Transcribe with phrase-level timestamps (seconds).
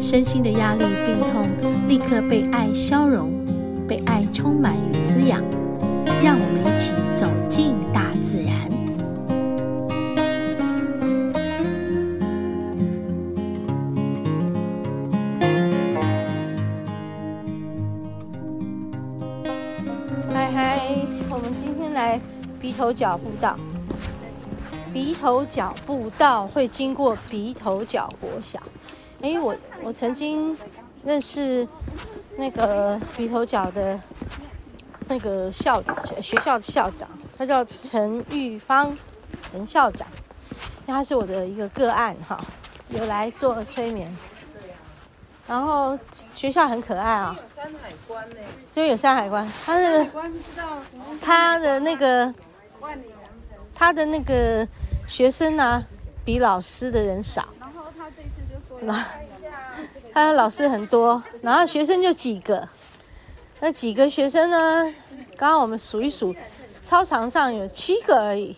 [0.00, 1.48] 身心的压力、病痛
[1.88, 3.30] 立刻被爱消融，
[3.86, 5.42] 被爱充满与滋养。
[6.22, 8.54] 让我们一起走进大自然。
[20.32, 20.80] 嗨嗨，
[21.28, 22.20] 我们今天来
[22.60, 23.56] 鼻头角步道。
[24.92, 28.58] 鼻头角步道会经过鼻头角国小。
[29.20, 30.56] 哎，我我曾经
[31.04, 31.66] 认识
[32.36, 33.98] 那个鼻头角的
[35.08, 35.82] 那个校
[36.22, 38.96] 学校的校长，他叫陈玉芳，
[39.50, 40.06] 陈校长。
[40.86, 42.40] 他是我的一个个案哈，
[42.88, 44.10] 有来做催眠。
[45.46, 48.36] 然后学校很可爱啊，山海关呢？
[48.72, 50.06] 这边有山海关，他的
[51.20, 52.34] 他的那个
[53.74, 54.66] 他的那个
[55.06, 55.82] 学生呢、啊，
[56.24, 57.48] 比老师的人少。
[57.60, 58.22] 然后他这
[58.80, 59.04] 那
[60.12, 62.68] 他的老师很多，然后学生就几个。
[63.60, 64.94] 那几个学生呢？
[65.36, 66.34] 刚刚我们数一数，
[66.82, 68.56] 操场上有七个而已，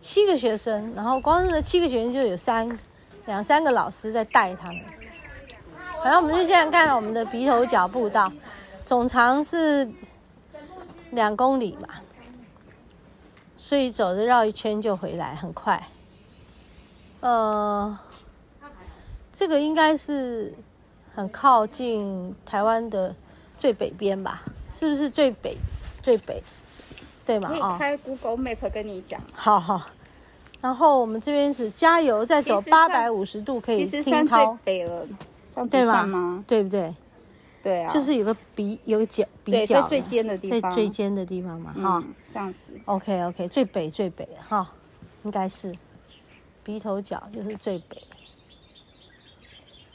[0.00, 0.92] 七个学生。
[0.94, 2.78] 然后光是这七个学生就有三
[3.26, 4.80] 两三个老师在带他们。
[6.02, 8.32] 好，我们就现在看到我们的鼻头脚步道，
[8.86, 9.88] 总长是
[11.10, 11.88] 两公里嘛，
[13.56, 15.88] 所以走着绕一圈就回来，很快。
[17.20, 17.98] 呃，
[19.40, 20.52] 这个应该是
[21.14, 23.16] 很靠近台湾的
[23.56, 24.42] 最北边吧？
[24.70, 25.56] 是不是最北？
[26.02, 26.42] 最北，
[27.24, 27.48] 对吗？
[27.48, 29.18] 可以开 Google Map 跟你讲。
[29.32, 29.88] 好好。
[30.60, 34.58] 然后我们这边是加油，再走八百五十度可以听涛。
[34.62, 35.06] 北了。
[35.70, 36.44] 对吗？
[36.46, 36.94] 对不对？
[37.62, 42.78] 对啊，就是有个鼻，有个角，鼻角最尖的地方，最尖的地方嘛，哈、嗯，这样子。
[42.84, 44.70] OK OK，最北最北哈，
[45.22, 45.74] 应该是
[46.62, 47.96] 鼻头角就是最北。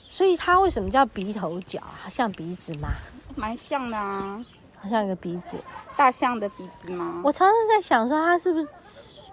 [0.08, 1.82] 所以它为什么叫鼻头角？
[2.10, 2.90] 像鼻子吗？
[3.36, 4.46] 蛮像的啊，
[4.80, 5.58] 好像一个鼻子，
[5.98, 7.22] 大象的鼻子吗？
[7.24, 8.68] 我常常在想说，它是不是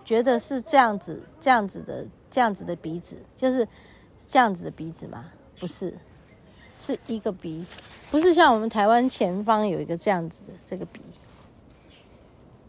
[0.05, 3.67] 觉得是这样子、这样子的、这样子的鼻子，就是
[4.27, 5.25] 这样子的鼻子吗？
[5.61, 5.97] 不是。
[6.85, 7.65] 是一个鼻，
[8.11, 11.01] 不是像我们台湾前方有一个这样子的这个鼻，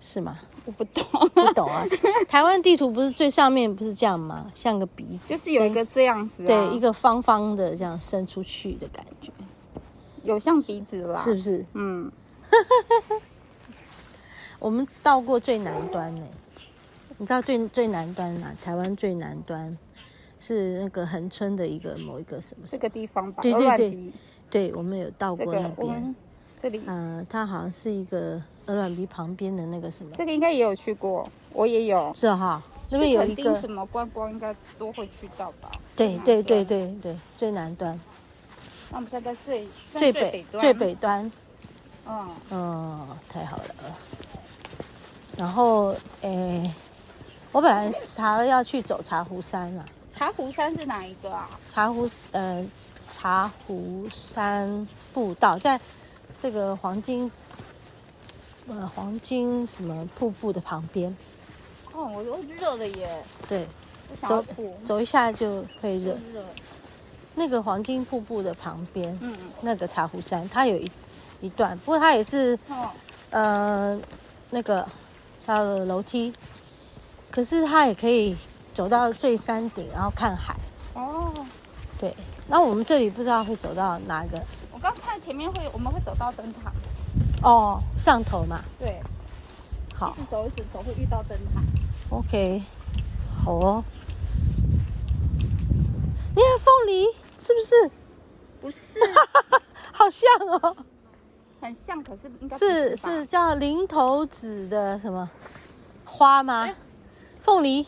[0.06, 0.38] 是吗？
[0.66, 1.86] 我不懂，不懂啊。
[2.28, 4.52] 台湾地图不是最上面不是这样吗？
[4.53, 9.31] 像个鼻子，就是有一个这样子、啊，对，一个方方的这样伸出去的感觉，
[10.24, 11.66] 有像鼻子啦，是不是？
[11.74, 12.12] 嗯。
[14.59, 16.28] 我们到过最南端呢，
[17.18, 18.53] 你知道最最南端哪？
[18.62, 19.78] 台湾最南端。
[20.46, 22.68] 是那个恒春的一个某一个什么？
[22.68, 23.42] 这个地方吧。
[23.42, 24.12] 对对对，
[24.50, 26.13] 对，我们有到过那边。
[26.62, 30.12] 这里，嗯、呃，它好像是一个鹅卵鼻旁边的那个什么。
[30.16, 32.13] 这个应该也有去过，我也有。
[32.16, 35.72] 是哈，那边有一个什么观光，应该都会去到吧？
[35.96, 38.00] 对对对对对，最南端。
[38.90, 41.31] 那我们现在在最最北最北端。
[42.06, 43.63] 嗯嗯，太好了。
[45.38, 46.72] 然后，诶，
[47.51, 49.85] 我本来查了要去走茶壶山了。
[50.13, 51.50] 茶壶山是哪一个啊？
[51.68, 52.63] 茶壶呃，
[53.09, 55.80] 茶壶山步道在
[56.40, 57.31] 这个黄金
[58.68, 61.16] 呃黄金什么瀑布的旁边。
[61.94, 63.24] 哦，我都热了耶。
[63.47, 63.68] 对，
[64.25, 64.46] 走
[64.85, 66.13] 走一下就会热。
[66.34, 66.44] 热。
[67.35, 70.91] 那个黄金瀑布的旁边，嗯，那个茶壶山，它有一
[71.41, 72.90] 一段，不过它也是，哦、
[73.31, 74.00] 呃，
[74.50, 74.88] 那个
[75.45, 76.34] 它的楼梯，
[77.31, 78.35] 可是它也可以。
[78.74, 80.56] 走到最山顶，然后看海。
[80.95, 81.31] 哦，
[82.00, 82.12] 对。
[82.47, 84.42] 那我们这里不知道会走到哪个？
[84.71, 86.71] 我刚看前面会，我们会走到灯塔。
[87.44, 88.63] 哦，上头嘛。
[88.80, 89.01] 对。
[89.95, 90.16] 好。
[90.18, 91.62] 一直走，一直走，会遇到灯塔。
[92.10, 92.63] OK。
[93.44, 93.84] 好哦。
[96.36, 97.06] 你看凤梨
[97.40, 97.92] 是不是？
[98.62, 99.00] 不是。
[99.92, 100.75] 好像哦。
[101.62, 105.30] 很像，可是应该是是，是叫零头子的什么
[106.06, 106.69] 花吗？
[107.40, 107.86] 凤梨。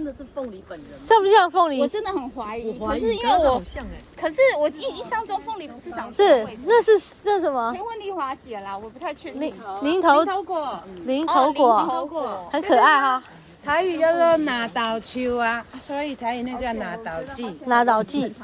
[0.00, 1.78] 真的是凤梨本人，像不像凤梨？
[1.78, 6.92] 我真的很怀疑，怀疑可是因为我好像哎、欸，可是我印印象中凤梨不是长是那是
[7.22, 7.70] 那什么？
[7.72, 9.40] 可以问丽华姐啦，我不太确定。
[9.42, 13.22] 零零头头果，零头果，头果很可爱哈。
[13.64, 17.54] 台语叫做拿豆树啊，所以台语那叫拿豆剂。
[17.66, 18.34] 拿倒记，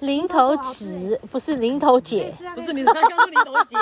[0.00, 3.76] 零头子不是零头姐，不是你刚刚说零头姐，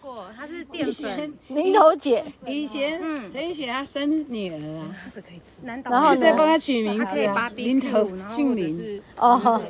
[0.00, 3.00] 过，它是淀粉，零头姐，以前
[3.30, 5.42] 陈雪她生女儿啊，它是可以吃。
[5.62, 6.14] 南然后呢？
[6.16, 8.78] 就在帮她取名字啊，林头姓林。
[8.78, 9.02] 林。
[9.16, 9.62] 哦，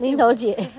[0.00, 0.70] 零头姐。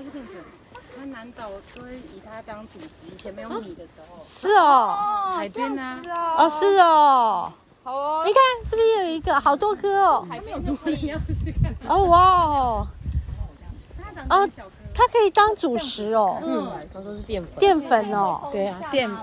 [0.98, 6.02] 它南岛都会以它当主食，以前没有米的时候，是哦，海边啊，
[6.36, 10.26] 哦是哦，好哦，你看是不是有一个好多颗哦？
[10.28, 11.74] 还没有你要试试看。
[11.88, 12.86] 哦哇哦，
[14.02, 14.50] 它长哦，
[14.94, 17.54] 它可以当主食哦，嗯，都说是淀粉。
[17.58, 19.18] 淀粉哦，对啊，淀粉。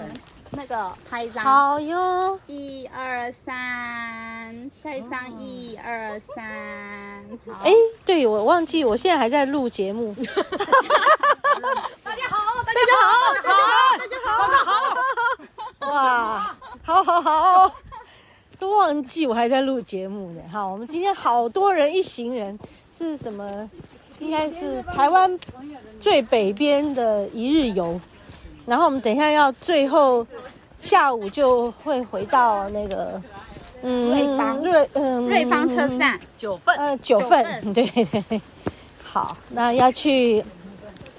[0.51, 7.71] 那个拍一张，好哟，一二三，再上一二三，好哎，
[8.05, 10.15] 对我忘记，我现在还在录节目。
[12.01, 14.71] 大家好，大家好，大家好，大家好，早上好。
[15.91, 17.75] 哇，好好好，
[18.59, 20.41] 都忘记我还在录节目呢。
[20.51, 22.57] 好，我们今天好多人，一行人
[22.95, 23.69] 是什么？
[24.19, 25.39] 应该是台湾
[25.99, 27.99] 最北边的一日游。
[28.65, 30.25] 然后我们等一下要最后
[30.81, 33.21] 下午就会回到那个
[33.83, 38.41] 嗯瑞芳瑞嗯瑞芳车站，九份，呃九份对对对。
[39.03, 40.43] 好，那要去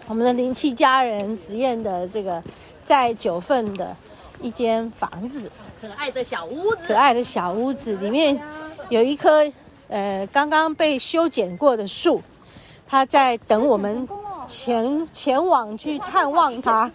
[0.08, 2.42] 我们的灵气家人实验的这个
[2.82, 3.96] 在九份的
[4.40, 5.50] 一间房子。
[5.80, 8.40] 可爱的小屋子，可爱的小屋子里面
[8.88, 9.44] 有一棵
[9.88, 12.22] 呃刚刚被修剪过的树，
[12.86, 14.08] 它在等我们
[14.46, 16.90] 前前往去探望它。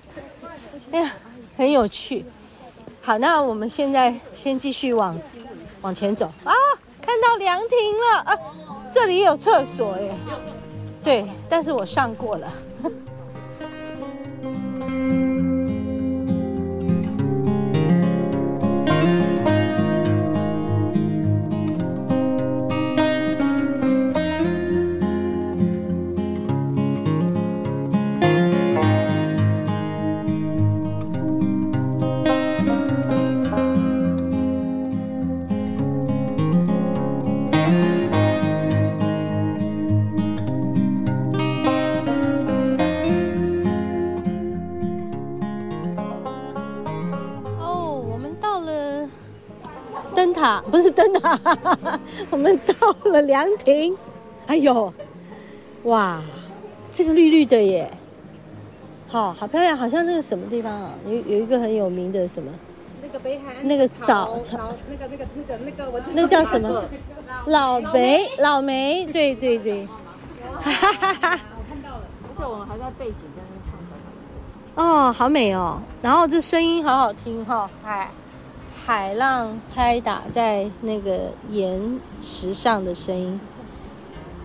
[0.92, 1.13] 哎呀，
[1.57, 2.25] 很有趣。
[3.01, 5.18] 好，那我们现在先继续往
[5.81, 6.54] 往前走啊，
[7.01, 8.39] 看到凉亭了啊，
[8.92, 10.13] 这里有厕所耶。
[11.04, 12.48] 对，但是我上过了。
[50.94, 51.40] 灯塔，
[52.31, 53.95] 我们到了凉亭。
[54.48, 54.94] 哎呦，
[55.84, 56.22] 哇，
[56.92, 57.92] 这个绿绿的耶，
[59.07, 62.51] 好好漂亮，好像那个什么地方啊，有有一个很有名的什么，
[63.01, 66.84] 那个北海岸那个草藻草，那个那个那个那个我那个叫什么？
[67.48, 69.86] 老梅，老梅，对对对，
[70.62, 71.39] 哈哈哈哈。
[72.24, 74.81] 而且我们还在背景在那唱小。
[74.81, 75.81] 哦，好美哦！
[76.01, 78.10] 然后这声音好好听哈、哦，海
[78.86, 83.40] 海浪拍打在那个岩石上的声音，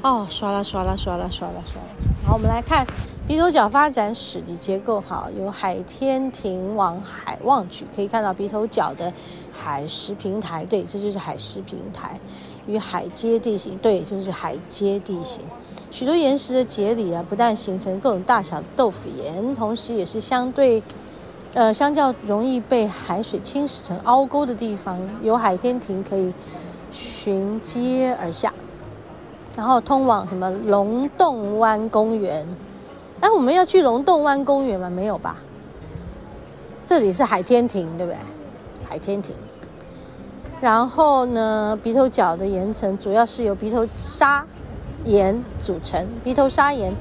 [0.00, 1.88] 哦，刷啦刷啦刷啦刷啦刷啦。
[2.24, 2.86] 好，我们来看
[3.26, 9.12] 鼻头角发展史的结构，好，由海天庭往海望去，可以看到鼻头角的
[9.52, 12.20] 海蚀平台，对，这就是海蚀平台
[12.68, 15.42] 与海阶地形，对，就是海阶地形。
[15.90, 20.80] 许多岩石的节理啊，不但形成各种大小的豆腐岩，同时也是相对，
[21.54, 26.32] 呃，相较容易被海水侵蚀成凹沟的地方，有海天亭可以
[26.90, 28.52] 循阶而下，
[29.56, 32.46] 然后通往什么龙洞湾公园？
[33.20, 34.88] 哎，我们要去龙洞湾公园吗？
[34.88, 35.36] 没有吧？
[36.84, 38.18] 这里是海天亭，对不对？
[38.88, 39.34] 海天亭。
[40.60, 44.44] 然后呢，鼻头角的岩层主要是由鼻头沙。
[45.04, 46.92] 岩组成鼻头砂岩，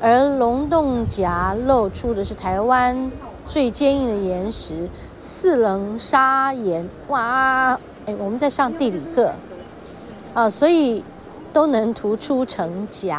[0.00, 3.10] 而龙洞岬露出的是台湾
[3.46, 6.88] 最坚硬的岩石四棱砂岩。
[7.08, 9.32] 哇，哎，我们在上地理课
[10.34, 11.04] 啊，所以
[11.52, 13.10] 都能突出成岬。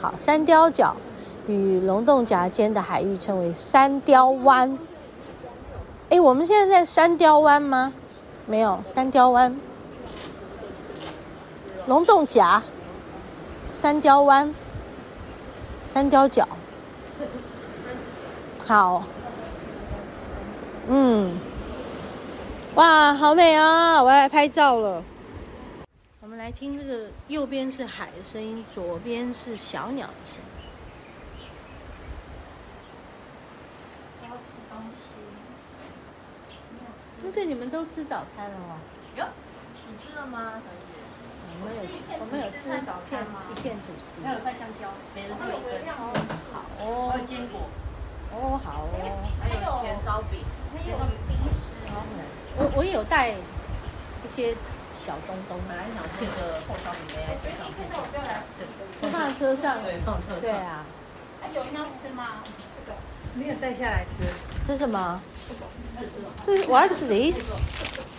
[0.00, 0.94] 好，三雕角
[1.46, 4.78] 与龙洞岬间的海域称为三雕湾。
[6.10, 7.92] 哎，我们现在在三雕湾吗？
[8.46, 9.56] 没有，三雕湾，
[11.86, 12.62] 龙洞岬。
[13.68, 14.52] 三雕湾，
[15.90, 16.46] 三雕角，
[18.66, 19.04] 好，
[20.92, 21.38] 嗯，
[22.74, 24.02] 哇，好美啊！
[24.02, 25.00] 我要来拍照了。
[26.20, 30.42] 我们来听这个，右边是海的声音，左边是小鸟的声音。
[37.22, 38.78] 对对，你们都吃早餐了吗？
[39.14, 39.26] 哟，
[39.86, 40.54] 你吃了吗？
[41.62, 43.42] 我们有吃，我们有吃早餐吗？
[43.48, 45.94] 一片吐司，还有带香蕉，每人都有一根。
[45.94, 46.10] 好
[46.80, 47.68] 哦，还有坚果，
[48.34, 50.40] 哦好哦，还有甜烧饼。
[52.56, 53.34] 我我也有带一
[54.34, 54.54] 些
[55.04, 55.58] 小小东东。
[55.66, 57.66] 本来想贴个后烧饼在车上，
[59.02, 59.82] 就放在车上。
[59.82, 60.40] 对，放车上。
[60.40, 60.84] 对啊。
[61.52, 62.44] 有人要吃吗？
[62.78, 62.96] 这个
[63.34, 64.22] 没有带下来吃。
[64.64, 65.20] 吃什么？
[66.46, 67.60] 这是我要吃的意思。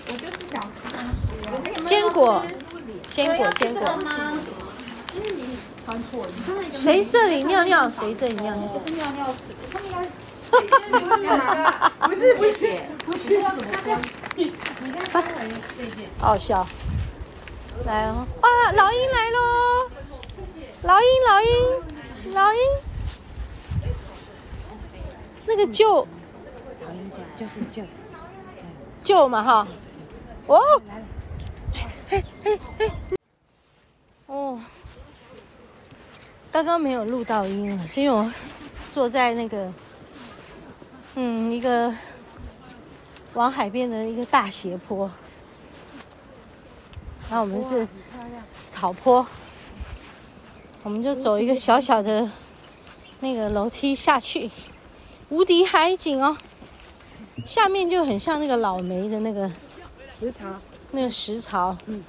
[0.08, 1.00] 我就是想吃啊。
[1.88, 2.44] 坚果，
[3.08, 3.88] 坚果，坚果。
[6.74, 7.88] 谁这里尿尿？
[7.90, 8.82] 谁这里尿尿？
[8.86, 10.04] 是尿尿池，他们要。
[12.02, 13.96] 不是不是不是，要怎么说？
[16.32, 16.66] 好笑。
[17.86, 18.26] 来哦！
[18.42, 19.92] 哇，老鹰来喽！
[20.84, 22.60] 老鹰，老鹰，老鹰。
[25.46, 26.08] 那个舅，
[27.36, 27.84] 就是舅，
[29.04, 29.68] 舅嘛哈。
[30.48, 30.58] 哦。
[32.10, 32.92] 嘿嘿嘿。
[34.28, 34.58] 哦。
[36.50, 38.32] 刚刚没有录到音了，是因为我
[38.90, 39.70] 坐在那个，
[41.16, 41.94] 嗯，一个
[43.34, 45.12] 往海边的一个大斜坡。
[47.32, 47.88] 然后我们是
[48.70, 49.26] 草坡，
[50.84, 52.30] 我们就走一个小小的
[53.22, 54.52] 那个楼梯下去，
[55.30, 56.36] 无敌海景哦。
[57.46, 59.50] 下面就很像那个老梅的那个
[60.20, 60.46] 石槽，
[60.92, 62.04] 那个石槽，嗯，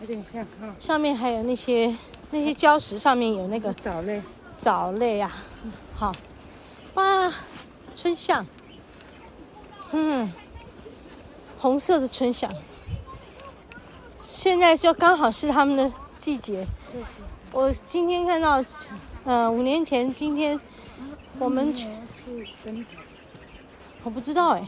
[0.00, 0.74] 有点像哈。
[0.80, 1.94] 上面还有那些。
[2.30, 4.20] 那些礁石上面有那个藻类，
[4.58, 5.32] 藻类啊，
[5.94, 6.12] 好，
[6.92, 7.32] 哇，
[7.94, 8.46] 春象，
[9.92, 10.30] 嗯，
[11.58, 12.52] 红色的春象，
[14.28, 16.66] 现在就刚好是他们的季节。
[17.50, 18.62] 我今天看到，
[19.24, 20.60] 呃，五年前今天
[21.38, 21.88] 我们去，
[24.04, 24.62] 我不知道哎，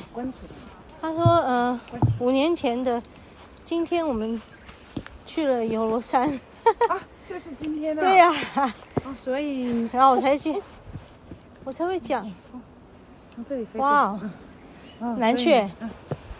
[1.02, 1.78] 他说，呃，
[2.20, 3.02] 五年前的
[3.62, 4.40] 今天我们
[5.26, 6.40] 去了游罗山。
[7.28, 8.00] 就是今天的。
[8.00, 8.74] 对呀、啊，
[9.14, 10.58] 所以然后我才去，
[11.64, 12.26] 我才会讲。
[13.34, 13.78] 从这里飞。
[13.78, 14.18] 哇，
[15.18, 15.70] 南雀。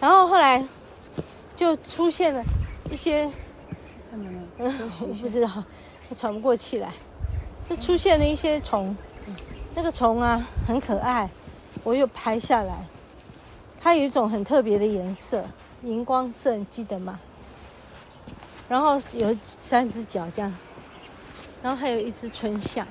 [0.00, 0.66] 然后后来
[1.54, 2.42] 就出现了
[2.90, 3.30] 一些，
[4.12, 5.64] 嗯，我不知道，
[6.08, 6.92] 我喘不过气来。
[7.68, 8.96] 就出现了一些虫，
[9.76, 11.30] 那个虫啊很可爱，
[11.84, 12.84] 我又拍下来。
[13.80, 15.44] 它有一种很特别的颜色，
[15.82, 17.20] 荧光色，你记得吗？
[18.68, 20.52] 然后有三只脚这样。
[21.62, 22.86] 然后还有一只春象，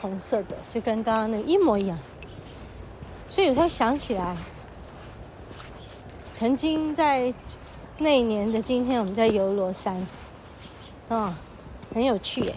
[0.00, 1.98] 红色的，就跟刚刚那一模一样。
[3.28, 4.36] 所以我才想起来，
[6.32, 7.34] 曾经在
[8.02, 10.08] 那一年的今天，我们在游罗山，啊、
[11.10, 11.34] 哦，
[11.92, 12.54] 很有趣耶。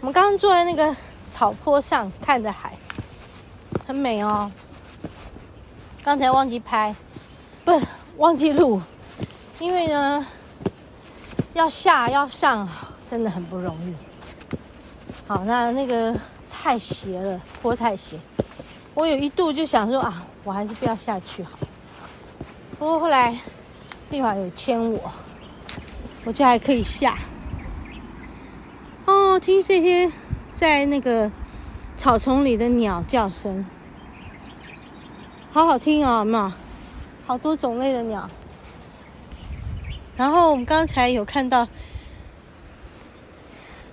[0.00, 0.94] 我们刚刚坐在那个
[1.30, 2.76] 草坡上，看着海，
[3.86, 4.50] 很美哦。
[6.02, 6.92] 刚才忘记拍，
[7.64, 7.80] 不，
[8.16, 8.82] 忘记录，
[9.60, 10.26] 因为呢，
[11.54, 12.68] 要下要上。
[13.08, 13.94] 真的很不容易。
[15.28, 16.18] 好，那那个
[16.50, 18.18] 太斜了，坡太斜。
[18.94, 21.50] 我有一度就想说啊，我还是不要下去好。
[22.78, 23.38] 不过后来
[24.12, 25.10] 丽华有牵我，
[26.26, 27.18] 我就还可以下。
[29.06, 30.12] 哦，听这些
[30.52, 31.32] 在那个
[31.96, 33.64] 草丛里的鸟叫声，
[35.50, 36.52] 好好听哦，有没有？
[37.26, 38.28] 好多种类的鸟。
[40.14, 41.66] 然后我们刚才有看到。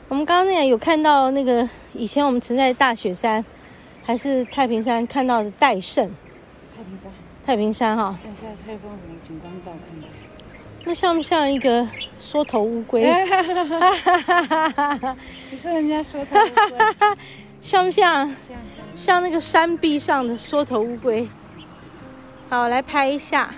[0.10, 3.46] 我们刚刚那有看到那个以前我们曾在大雪山
[4.04, 6.10] 还是太平山看到的戴胜。
[6.76, 7.10] 太平山。
[7.50, 8.16] 太平山哈。
[8.40, 10.08] 在翠峰湖景观道看到。
[10.86, 11.88] 那像不像一个
[12.20, 13.02] 缩头乌龟？
[15.50, 16.40] 你说人家缩头乌
[16.70, 16.78] 龟？
[17.60, 18.28] 像不像？
[18.28, 18.56] 像像。
[18.96, 21.28] 像那个山壁上的缩头乌龟。
[22.52, 23.50] 好，来拍一下。